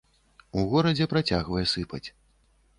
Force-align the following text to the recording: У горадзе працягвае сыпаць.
У 0.61 0.63
горадзе 0.71 1.09
працягвае 1.13 1.65
сыпаць. 1.75 2.05